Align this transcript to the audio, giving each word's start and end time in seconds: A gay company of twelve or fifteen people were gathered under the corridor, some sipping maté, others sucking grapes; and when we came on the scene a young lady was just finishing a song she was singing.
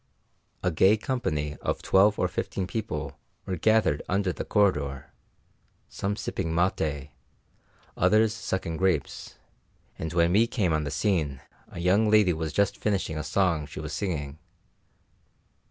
A 0.63 0.71
gay 0.71 0.97
company 0.97 1.57
of 1.57 1.83
twelve 1.83 2.17
or 2.17 2.27
fifteen 2.27 2.65
people 2.65 3.19
were 3.45 3.55
gathered 3.55 4.01
under 4.09 4.33
the 4.33 4.43
corridor, 4.43 5.13
some 5.89 6.15
sipping 6.15 6.51
maté, 6.51 7.11
others 7.95 8.33
sucking 8.33 8.77
grapes; 8.77 9.35
and 9.99 10.11
when 10.11 10.31
we 10.31 10.47
came 10.47 10.73
on 10.73 10.85
the 10.85 10.89
scene 10.89 11.39
a 11.69 11.77
young 11.77 12.09
lady 12.09 12.33
was 12.33 12.51
just 12.51 12.77
finishing 12.79 13.15
a 13.15 13.23
song 13.23 13.67
she 13.67 13.79
was 13.79 13.93
singing. 13.93 14.39